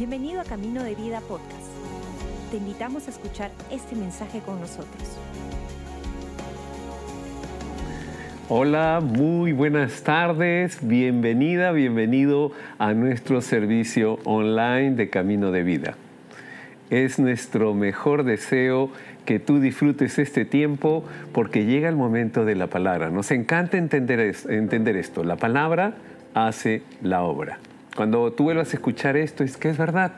[0.00, 1.68] Bienvenido a Camino de Vida Podcast.
[2.50, 5.18] Te invitamos a escuchar este mensaje con nosotros.
[8.48, 10.78] Hola, muy buenas tardes.
[10.80, 15.96] Bienvenida, bienvenido a nuestro servicio online de Camino de Vida.
[16.88, 18.90] Es nuestro mejor deseo
[19.26, 21.04] que tú disfrutes este tiempo
[21.34, 23.10] porque llega el momento de la palabra.
[23.10, 25.24] Nos encanta entender, esto.
[25.24, 25.92] La palabra
[26.32, 27.58] hace la obra.
[28.00, 30.12] Cuando tú vuelvas a escuchar esto, es que es verdad.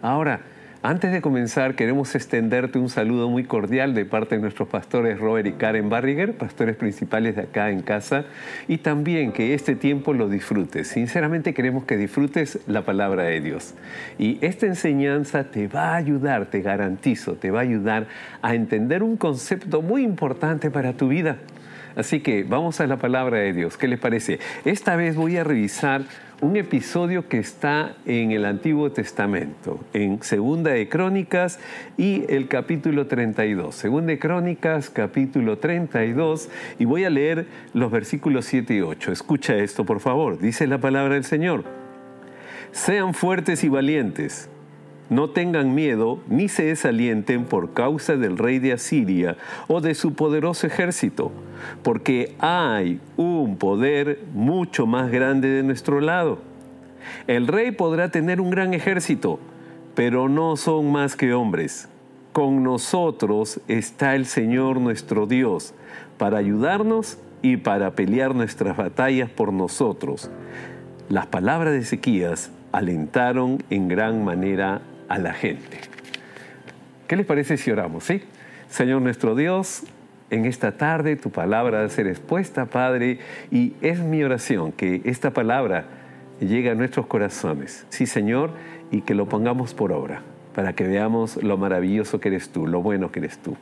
[0.00, 0.40] Ahora,
[0.82, 5.46] antes de comenzar, queremos extenderte un saludo muy cordial de parte de nuestros pastores Robert
[5.46, 8.24] y Karen Barriger, pastores principales de acá en casa,
[8.68, 10.88] y también que este tiempo lo disfrutes.
[10.88, 13.74] Sinceramente queremos que disfrutes la palabra de Dios.
[14.18, 18.06] Y esta enseñanza te va a ayudar, te garantizo, te va a ayudar
[18.40, 21.36] a entender un concepto muy importante para tu vida.
[21.96, 23.76] Así que vamos a la palabra de Dios.
[23.76, 24.38] ¿Qué les parece?
[24.66, 26.02] Esta vez voy a revisar
[26.40, 31.58] un episodio que está en el Antiguo Testamento, en Segunda de Crónicas
[31.96, 33.74] y el capítulo 32.
[33.74, 39.12] Segunda de Crónicas, capítulo 32, y voy a leer los versículos 7 y 8.
[39.12, 40.38] Escucha esto, por favor.
[40.38, 41.64] Dice la palabra del Señor.
[42.70, 44.50] Sean fuertes y valientes
[45.08, 49.36] no tengan miedo ni se desalienten por causa del rey de Asiria
[49.68, 51.30] o de su poderoso ejército,
[51.82, 56.38] porque hay un poder mucho más grande de nuestro lado.
[57.26, 59.38] El rey podrá tener un gran ejército,
[59.94, 61.88] pero no son más que hombres.
[62.32, 65.72] Con nosotros está el Señor nuestro Dios
[66.18, 70.30] para ayudarnos y para pelear nuestras batallas por nosotros.
[71.08, 75.78] Las palabras de Ezequías alentaron en gran manera a la gente.
[77.06, 78.04] ¿Qué les parece si oramos?
[78.04, 78.22] ¿Sí?
[78.68, 79.84] Señor nuestro Dios,
[80.30, 85.30] en esta tarde tu palabra debe ser expuesta, Padre, y es mi oración que esta
[85.30, 85.84] palabra
[86.40, 87.86] llegue a nuestros corazones.
[87.90, 88.50] Sí, Señor,
[88.90, 90.22] y que lo pongamos por obra,
[90.54, 93.56] para que veamos lo maravilloso que eres tú, lo bueno que eres tú.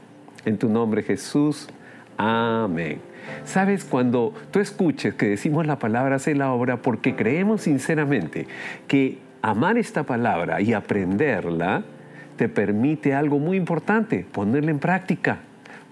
[0.44, 1.68] En tu nombre, Jesús.
[2.16, 3.00] Amén.
[3.44, 8.46] Sabes, cuando tú escuches que decimos la palabra, hace la obra, porque creemos sinceramente
[8.86, 11.84] que amar esta palabra y aprenderla
[12.36, 15.40] te permite algo muy importante, ponerla en práctica.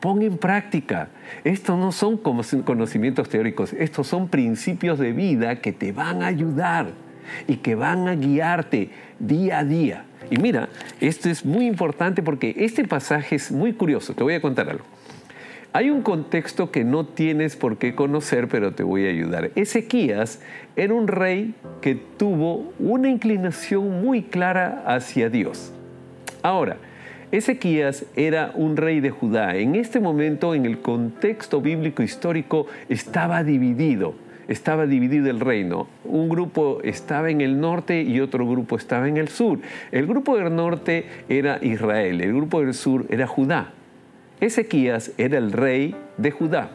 [0.00, 1.10] Pon en práctica.
[1.44, 6.88] Estos no son conocimientos teóricos, estos son principios de vida que te van a ayudar
[7.46, 8.90] y que van a guiarte
[9.20, 10.04] día a día.
[10.30, 10.70] Y mira,
[11.00, 14.14] esto es muy importante porque este pasaje es muy curioso.
[14.14, 14.84] Te voy a contar algo.
[15.74, 19.52] Hay un contexto que no tienes por qué conocer, pero te voy a ayudar.
[19.54, 20.42] Ezequías
[20.76, 25.72] era un rey que tuvo una inclinación muy clara hacia Dios.
[26.42, 26.76] Ahora,
[27.30, 29.56] Ezequías era un rey de Judá.
[29.56, 34.14] En este momento, en el contexto bíblico histórico, estaba dividido.
[34.48, 35.88] Estaba dividido el reino.
[36.04, 39.58] Un grupo estaba en el norte y otro grupo estaba en el sur.
[39.90, 43.72] El grupo del norte era Israel, el grupo del sur era Judá.
[44.42, 46.70] Ezequías era el rey de Judá.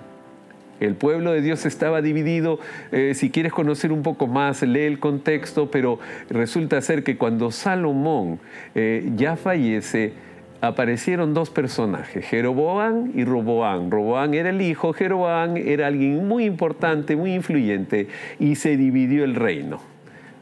[0.79, 2.59] El pueblo de Dios estaba dividido.
[2.93, 7.51] Eh, si quieres conocer un poco más, lee el contexto, pero resulta ser que cuando
[7.51, 8.39] Salomón
[8.73, 10.13] eh, ya fallece,
[10.61, 13.91] aparecieron dos personajes, Jeroboam y Roboán.
[13.91, 18.07] Roboán era el hijo, Jeroboam era alguien muy importante, muy influyente,
[18.39, 19.81] y se dividió el reino.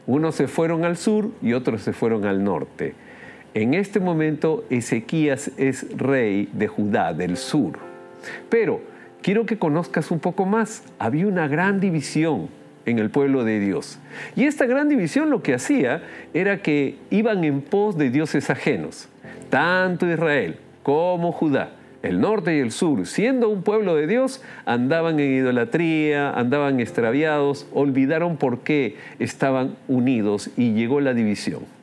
[0.06, 2.94] Unos se fueron al sur y otros se fueron al norte.
[3.56, 7.78] En este momento Ezequías es rey de Judá, del sur.
[8.50, 8.82] Pero
[9.22, 10.84] quiero que conozcas un poco más.
[10.98, 12.50] Había una gran división
[12.84, 13.98] en el pueblo de Dios.
[14.36, 16.02] Y esta gran división lo que hacía
[16.34, 19.08] era que iban en pos de dioses ajenos,
[19.48, 21.70] tanto Israel como Judá.
[22.02, 27.66] El norte y el sur, siendo un pueblo de Dios, andaban en idolatría, andaban extraviados,
[27.72, 31.74] olvidaron por qué estaban unidos y llegó la división.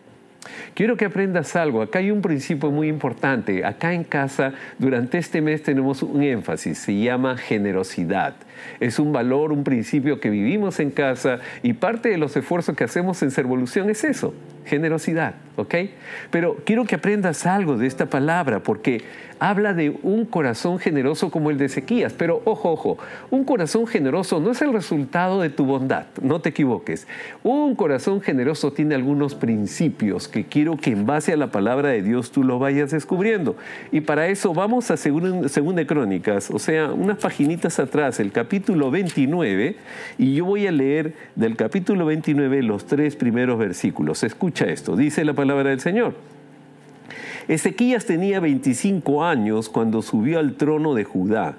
[0.74, 1.82] Quiero que aprendas algo.
[1.82, 3.66] Acá hay un principio muy importante.
[3.66, 6.78] Acá en casa, durante este mes tenemos un énfasis.
[6.78, 8.36] Se llama generosidad.
[8.80, 12.84] Es un valor, un principio que vivimos en casa y parte de los esfuerzos que
[12.84, 14.34] hacemos en Servolución es eso,
[14.66, 15.76] generosidad, ¿ok?
[16.32, 19.04] Pero quiero que aprendas algo de esta palabra porque
[19.40, 22.14] habla de un corazón generoso como el de Ezequías.
[22.14, 22.98] Pero ojo, ojo,
[23.30, 27.08] un corazón generoso no es el resultado de tu bondad, no te equivoques.
[27.44, 32.02] Un corazón generoso tiene algunos principios que quiero que en base a la palabra de
[32.02, 33.56] Dios tú lo vayas descubriendo.
[33.92, 39.76] Y para eso vamos a Segunda Crónicas, o sea, unas paginitas atrás, el capítulo 29,
[40.18, 44.24] y yo voy a leer del capítulo 29 los tres primeros versículos.
[44.24, 46.16] Escucha esto, dice la palabra del Señor.
[47.48, 51.56] Ezequías tenía 25 años cuando subió al trono de Judá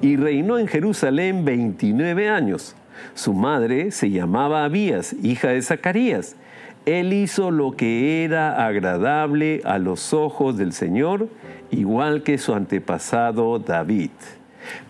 [0.00, 2.76] y reinó en Jerusalén 29 años.
[3.14, 6.36] Su madre se llamaba Abías, hija de Zacarías.
[6.86, 11.28] Él hizo lo que era agradable a los ojos del Señor,
[11.72, 14.10] igual que su antepasado David.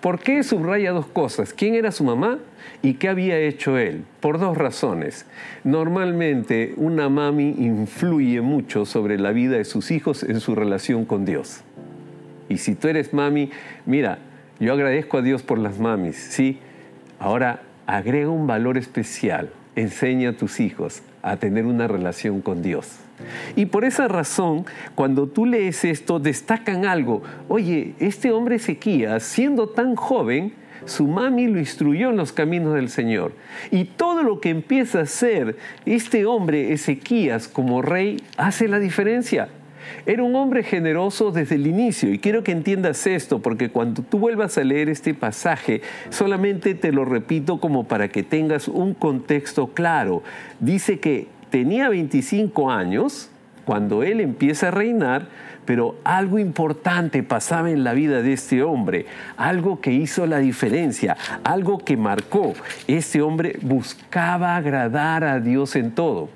[0.00, 1.52] ¿Por qué subraya dos cosas?
[1.52, 2.38] ¿Quién era su mamá
[2.82, 4.04] y qué había hecho él?
[4.20, 5.26] Por dos razones.
[5.64, 11.24] Normalmente una mami influye mucho sobre la vida de sus hijos en su relación con
[11.24, 11.62] Dios.
[12.48, 13.50] Y si tú eres mami,
[13.86, 14.18] mira,
[14.60, 16.58] yo agradezco a Dios por las mamis, ¿sí?
[17.18, 23.05] Ahora agrega un valor especial, enseña a tus hijos a tener una relación con Dios.
[23.56, 27.22] Y por esa razón, cuando tú lees esto, destacan algo.
[27.48, 30.52] Oye, este hombre Ezequías, siendo tan joven,
[30.84, 33.32] su mami lo instruyó en los caminos del Señor.
[33.70, 39.48] Y todo lo que empieza a hacer este hombre Ezequías como rey hace la diferencia.
[40.04, 44.18] Era un hombre generoso desde el inicio y quiero que entiendas esto porque cuando tú
[44.18, 45.80] vuelvas a leer este pasaje,
[46.10, 50.22] solamente te lo repito como para que tengas un contexto claro.
[50.60, 53.30] Dice que tenía 25 años
[53.64, 55.26] cuando él empieza a reinar,
[55.64, 59.06] pero algo importante pasaba en la vida de este hombre,
[59.36, 62.54] algo que hizo la diferencia, algo que marcó.
[62.86, 66.28] Este hombre buscaba agradar a Dios en todo.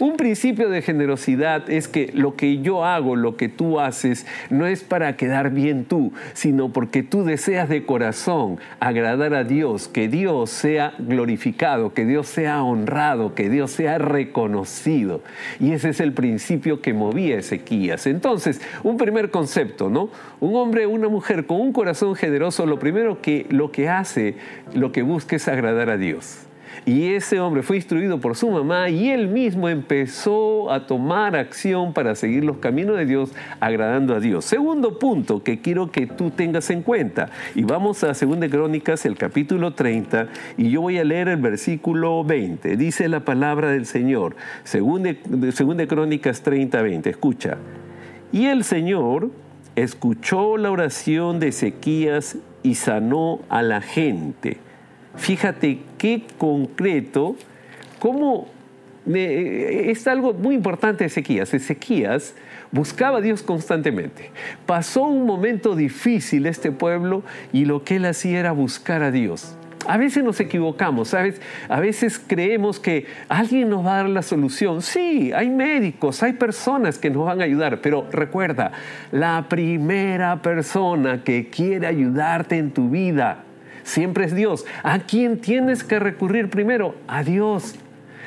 [0.00, 4.66] Un principio de generosidad es que lo que yo hago, lo que tú haces, no
[4.66, 10.08] es para quedar bien tú, sino porque tú deseas de corazón agradar a Dios, que
[10.08, 15.22] Dios sea glorificado, que Dios sea honrado, que Dios sea reconocido.
[15.60, 18.06] Y ese es el principio que movía a Ezequías.
[18.06, 20.10] Entonces, un primer concepto, ¿no?
[20.40, 24.36] Un hombre una mujer con un corazón generoso, lo primero que lo que hace,
[24.74, 26.46] lo que busca es agradar a Dios.
[26.84, 31.92] Y ese hombre fue instruido por su mamá y él mismo empezó a tomar acción
[31.92, 34.44] para seguir los caminos de Dios, agradando a Dios.
[34.44, 37.30] Segundo punto que quiero que tú tengas en cuenta.
[37.54, 38.18] Y vamos a 2
[38.50, 42.76] Crónicas, el capítulo 30, y yo voy a leer el versículo 20.
[42.76, 44.36] Dice la palabra del Señor.
[44.70, 47.10] 2 Crónicas 30, 20.
[47.10, 47.56] Escucha.
[48.32, 49.30] Y el Señor
[49.76, 54.58] escuchó la oración de Ezequías y sanó a la gente
[55.16, 57.36] Fíjate qué concreto,
[57.98, 58.48] cómo
[59.14, 61.54] es algo muy importante de Ezequías.
[61.54, 62.34] Ezequías
[62.72, 64.30] buscaba a Dios constantemente.
[64.66, 67.22] Pasó un momento difícil este pueblo
[67.52, 69.56] y lo que él hacía era buscar a Dios.
[69.88, 71.40] A veces nos equivocamos, ¿sabes?
[71.68, 74.82] A veces creemos que alguien nos va a dar la solución.
[74.82, 78.72] Sí, hay médicos, hay personas que nos van a ayudar, pero recuerda,
[79.12, 83.45] la primera persona que quiere ayudarte en tu vida
[83.86, 84.66] siempre es Dios.
[84.82, 86.94] ¿A quién tienes que recurrir primero?
[87.08, 87.76] A Dios.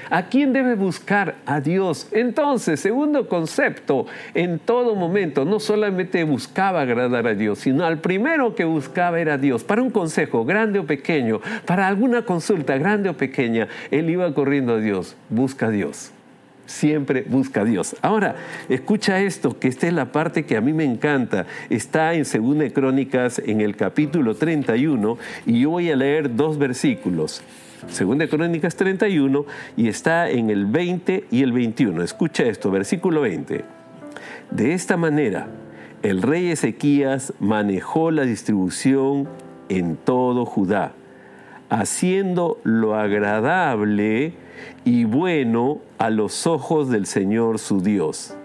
[0.10, 1.36] ¿A quién debes buscar?
[1.46, 2.08] A Dios.
[2.12, 8.56] Entonces, segundo concepto, en todo momento no solamente buscaba agradar a Dios, sino al primero
[8.56, 9.64] que buscaba era Dios.
[9.64, 14.76] Para un consejo, grande o pequeño, para alguna consulta, grande o pequeña, él iba corriendo
[14.76, 15.16] a Dios.
[15.30, 16.12] Busca a Dios
[16.70, 17.96] siempre busca a Dios.
[18.02, 18.36] Ahora,
[18.70, 21.46] escucha esto, que esta es la parte que a mí me encanta.
[21.70, 27.42] Está en Segunda Crónicas en el capítulo 31 y yo voy a leer dos versículos.
[27.88, 29.46] Segunda Crónicas 31
[29.78, 32.04] y está en el 20 y el 21.
[32.04, 33.64] Escucha esto, versículo 20.
[34.52, 35.48] De esta manera,
[36.04, 39.28] el rey Ezequías manejó la distribución
[39.70, 40.94] en todo Judá,
[41.70, 44.34] haciendo lo agradable
[44.86, 48.36] y bueno a los ojos del Señor su Dios.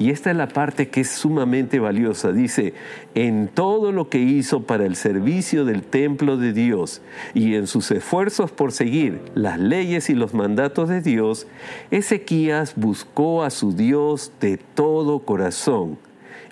[0.00, 2.32] Y esta es la parte que es sumamente valiosa.
[2.32, 2.72] Dice,
[3.14, 7.02] en todo lo que hizo para el servicio del templo de Dios
[7.34, 11.46] y en sus esfuerzos por seguir las leyes y los mandatos de Dios,
[11.90, 15.98] Ezequías buscó a su Dios de todo corazón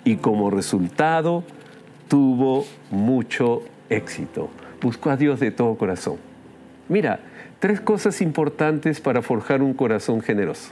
[0.05, 1.43] y como resultado
[2.07, 4.51] tuvo mucho éxito.
[4.81, 6.17] Buscó a Dios de todo corazón.
[6.87, 7.19] Mira,
[7.59, 10.71] tres cosas importantes para forjar un corazón generoso.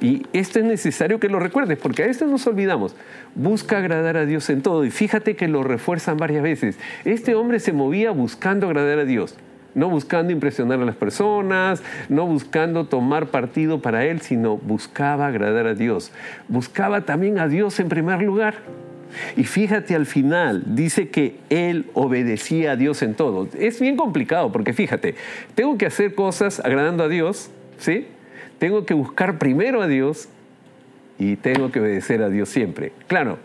[0.00, 2.94] Y esto es necesario que lo recuerdes, porque a esto nos olvidamos.
[3.34, 4.84] Busca agradar a Dios en todo.
[4.84, 6.78] Y fíjate que lo refuerzan varias veces.
[7.04, 9.36] Este hombre se movía buscando agradar a Dios.
[9.74, 15.66] No buscando impresionar a las personas, no buscando tomar partido para él, sino buscaba agradar
[15.66, 16.12] a Dios.
[16.48, 18.54] Buscaba también a Dios en primer lugar.
[19.36, 23.48] Y fíjate al final, dice que él obedecía a Dios en todo.
[23.58, 25.14] Es bien complicado porque fíjate,
[25.54, 28.06] tengo que hacer cosas agradando a Dios, ¿sí?
[28.58, 30.28] Tengo que buscar primero a Dios
[31.18, 32.92] y tengo que obedecer a Dios siempre.
[33.06, 33.38] Claro,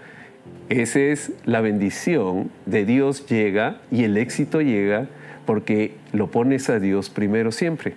[0.70, 5.08] esa es la bendición de Dios llega y el éxito llega
[5.46, 7.94] porque lo pones a Dios primero siempre.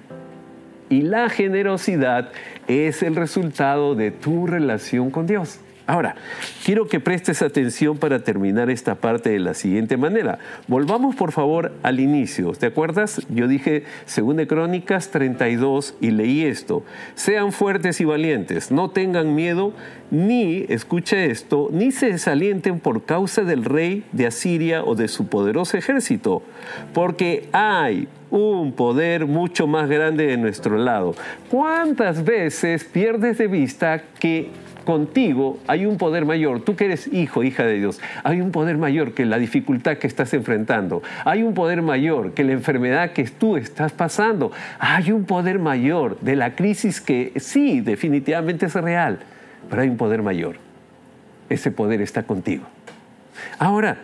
[0.90, 2.30] Y la generosidad
[2.68, 5.60] es el resultado de tu relación con Dios.
[5.86, 6.14] Ahora,
[6.64, 10.38] quiero que prestes atención para terminar esta parte de la siguiente manera.
[10.66, 12.52] Volvamos por favor al inicio.
[12.52, 13.20] ¿Te acuerdas?
[13.28, 16.84] Yo dije, según de Crónicas 32, y leí esto.
[17.14, 19.74] Sean fuertes y valientes, no tengan miedo,
[20.10, 25.26] ni, escucha esto, ni se desalienten por causa del rey de Asiria o de su
[25.26, 26.42] poderoso ejército,
[26.94, 31.14] porque hay un poder mucho más grande de nuestro lado.
[31.48, 34.50] ¿Cuántas veces pierdes de vista que
[34.84, 36.62] contigo hay un poder mayor.
[36.62, 40.06] Tú que eres hijo, hija de Dios, hay un poder mayor que la dificultad que
[40.06, 41.02] estás enfrentando.
[41.24, 44.52] Hay un poder mayor que la enfermedad que tú estás pasando.
[44.78, 49.20] Hay un poder mayor de la crisis que sí, definitivamente es real,
[49.70, 50.56] pero hay un poder mayor.
[51.48, 52.64] Ese poder está contigo.
[53.58, 53.96] Ahora,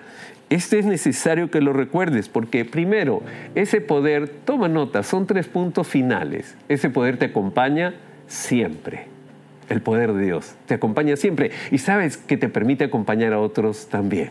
[0.51, 3.23] este es necesario que lo recuerdes porque primero,
[3.55, 6.57] ese poder, toma nota, son tres puntos finales.
[6.69, 7.95] Ese poder te acompaña
[8.27, 9.07] siempre
[9.69, 10.55] el poder de Dios.
[10.67, 14.31] Te acompaña siempre y sabes que te permite acompañar a otros también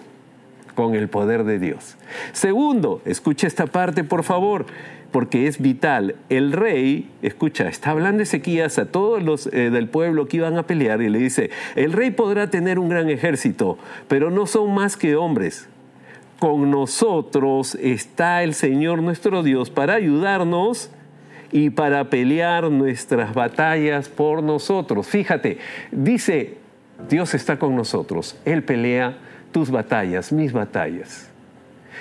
[0.75, 1.97] con el poder de Dios.
[2.33, 4.65] Segundo, escucha esta parte por favor,
[5.11, 6.15] porque es vital.
[6.27, 10.63] El rey, escucha, está hablando Ezequías a todos los eh, del pueblo que iban a
[10.63, 14.97] pelear y le dice, el rey podrá tener un gran ejército, pero no son más
[14.97, 15.69] que hombres.
[16.39, 20.89] Con nosotros está el Señor nuestro Dios para ayudarnos
[21.51, 25.07] y para pelear nuestras batallas por nosotros.
[25.07, 25.57] Fíjate,
[25.91, 26.55] dice,
[27.09, 29.17] Dios está con nosotros, Él pelea
[29.51, 31.29] tus batallas, mis batallas.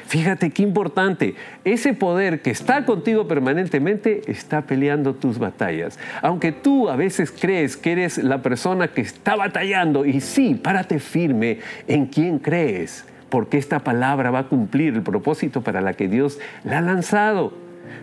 [0.07, 5.99] Fíjate qué importante, ese poder que está contigo permanentemente está peleando tus batallas.
[6.23, 11.01] Aunque tú a veces crees que eres la persona que está batallando, y sí, párate
[11.01, 16.09] firme en quién crees, porque esta palabra va a cumplir el propósito para la que
[16.09, 17.53] Dios la ha lanzado.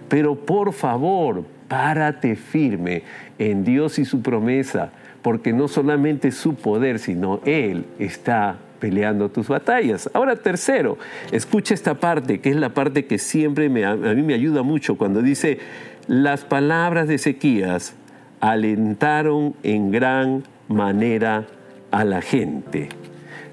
[0.10, 3.04] Pero por favor, párate firme
[3.40, 4.92] en Dios y su promesa,
[5.22, 10.10] porque no solamente su poder, sino Él está peleando tus batallas.
[10.14, 10.98] Ahora, tercero,
[11.32, 15.22] escucha esta parte, que es la parte que siempre a mí me ayuda mucho cuando
[15.22, 15.60] dice,
[16.08, 17.96] las palabras de Ezequías
[18.42, 21.48] alentaron en gran manera
[21.90, 22.90] a la gente.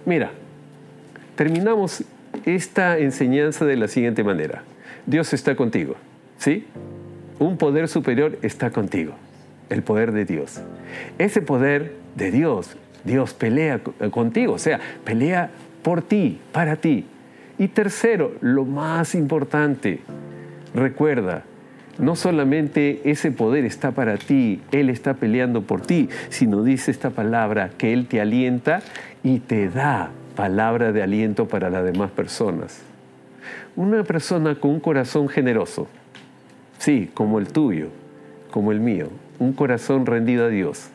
[0.05, 0.33] Mira,
[1.37, 2.05] terminamos
[2.45, 4.63] esta enseñanza de la siguiente manera.
[5.07, 5.97] Dios está contigo.
[6.39, 6.65] ¿Sí?
[7.39, 9.15] Un poder superior está contigo,
[9.69, 10.61] el poder de Dios.
[11.19, 15.51] Ese poder de Dios, Dios pelea contigo, o sea, pelea
[15.83, 17.07] por ti, para ti.
[17.59, 20.01] Y tercero, lo más importante,
[20.75, 21.45] recuerda,
[21.99, 27.11] no solamente ese poder está para ti, Él está peleando por ti, sino dice esta
[27.11, 28.83] palabra que Él te alienta
[29.23, 32.83] y te da palabra de aliento para las demás personas.
[33.77, 35.89] Una persona con un corazón generoso,
[36.83, 37.91] Sí, como el tuyo,
[38.51, 39.07] como el mío.
[39.39, 40.89] Un corazón rendido a Dios.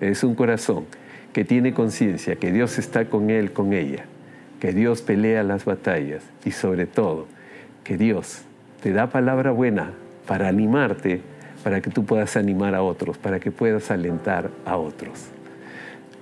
[0.00, 0.86] Es un corazón
[1.34, 4.06] que tiene conciencia que Dios está con él, con ella,
[4.60, 7.26] que Dios pelea las batallas y sobre todo
[7.84, 8.40] que Dios
[8.82, 9.90] te da palabra buena
[10.26, 11.20] para animarte,
[11.62, 15.26] para que tú puedas animar a otros, para que puedas alentar a otros.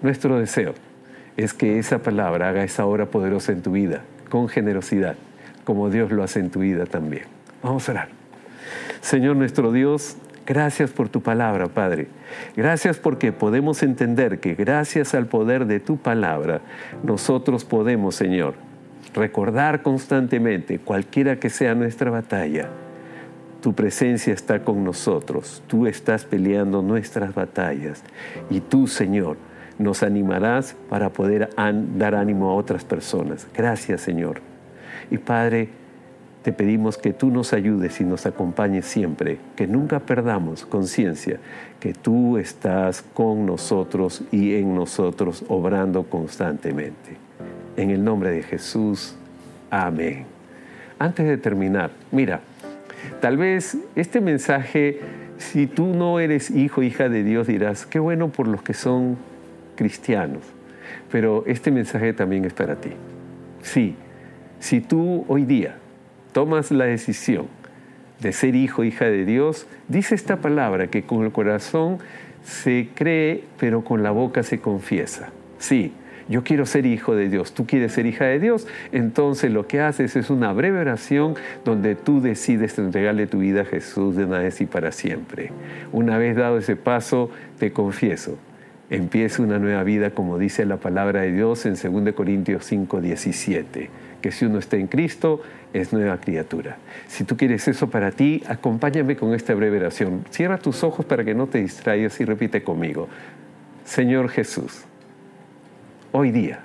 [0.03, 0.75] Nuestro deseo
[1.37, 5.17] es que esa palabra haga esa obra poderosa en tu vida, con generosidad,
[5.65, 7.25] como Dios lo hace en tu vida también.
[7.63, 8.09] Vamos a orar.
[9.01, 12.09] Señor nuestro Dios, gracias por tu palabra, Padre.
[12.57, 16.61] Gracias porque podemos entender que gracias al poder de tu palabra,
[17.03, 18.55] nosotros podemos, Señor,
[19.15, 22.69] recordar constantemente, cualquiera que sea nuestra batalla,
[23.61, 28.03] tu presencia está con nosotros, tú estás peleando nuestras batallas
[28.51, 29.37] y tú, Señor,
[29.83, 31.51] nos animarás para poder
[31.97, 33.47] dar ánimo a otras personas.
[33.55, 34.41] Gracias, Señor.
[35.11, 35.69] Y Padre,
[36.43, 41.39] te pedimos que tú nos ayudes y nos acompañes siempre, que nunca perdamos conciencia
[41.79, 47.17] que tú estás con nosotros y en nosotros obrando constantemente.
[47.77, 49.15] En el nombre de Jesús,
[49.71, 50.27] amén.
[50.99, 52.41] Antes de terminar, mira,
[53.21, 55.01] tal vez este mensaje,
[55.39, 59.17] si tú no eres hijo, hija de Dios, dirás, qué bueno por los que son
[59.75, 60.43] cristianos,
[61.11, 62.91] pero este mensaje también es para ti.
[63.63, 63.97] Sí,
[64.59, 65.77] si tú hoy día
[66.33, 67.47] tomas la decisión
[68.21, 71.99] de ser hijo, hija de Dios, dice esta palabra que con el corazón
[72.43, 75.31] se cree, pero con la boca se confiesa.
[75.59, 75.93] Sí,
[76.29, 79.81] yo quiero ser hijo de Dios, tú quieres ser hija de Dios, entonces lo que
[79.81, 84.43] haces es una breve oración donde tú decides entregarle tu vida a Jesús de una
[84.47, 85.51] y para siempre.
[85.93, 88.39] Una vez dado ese paso, te confieso,
[88.93, 93.91] empieza una nueva vida como dice la palabra de Dios en 2 Corintios 5, 17
[94.21, 95.41] que si uno está en Cristo
[95.73, 96.77] es nueva criatura.
[97.09, 100.25] Si tú quieres eso para ti, acompáñame con esta breve oración.
[100.31, 103.09] Cierra tus ojos para que no te distraigas y repite conmigo.
[103.85, 104.85] Señor Jesús,
[106.13, 106.61] hoy día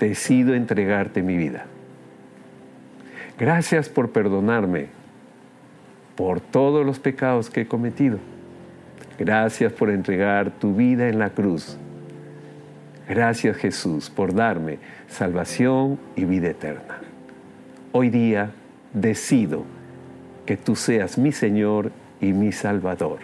[0.00, 1.66] decido entregarte mi vida.
[3.38, 4.88] Gracias por perdonarme
[6.16, 8.18] por todos los pecados que he cometido.
[9.24, 11.76] Gracias por entregar tu vida en la cruz.
[13.08, 16.98] Gracias Jesús por darme salvación y vida eterna.
[17.92, 18.50] Hoy día
[18.92, 19.62] decido
[20.44, 23.20] que tú seas mi Señor y mi Salvador.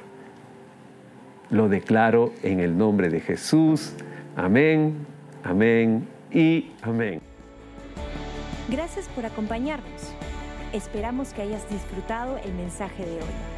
[1.50, 3.94] Lo declaro en el nombre de Jesús.
[4.36, 5.04] Amén,
[5.42, 7.20] amén y amén.
[8.68, 10.14] Gracias por acompañarnos.
[10.72, 13.57] Esperamos que hayas disfrutado el mensaje de hoy.